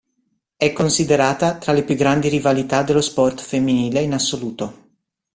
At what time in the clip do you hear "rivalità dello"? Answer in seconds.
2.27-3.01